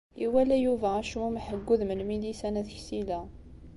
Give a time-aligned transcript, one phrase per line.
[0.25, 3.19] Iwala Yuba acmumeḥ deg wudem n Milisa n At Ksila.